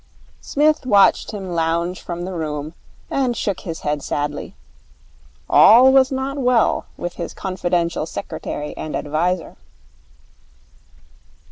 Psmith 0.39 0.83
watched 0.87 1.29
him 1.29 1.51
lounge 1.53 2.01
from 2.01 2.25
the 2.25 2.33
room, 2.33 2.73
and 3.11 3.37
shook 3.37 3.59
his 3.59 3.81
head 3.81 4.01
sadly. 4.01 4.55
All 5.47 5.93
was 5.93 6.11
not 6.11 6.39
well 6.39 6.87
with 6.97 7.17
his 7.17 7.35
confidential 7.35 8.07
secretary 8.07 8.75
and 8.75 8.95
adviser. 8.95 9.57